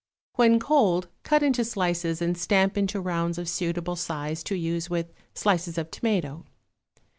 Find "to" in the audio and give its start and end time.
4.45-4.55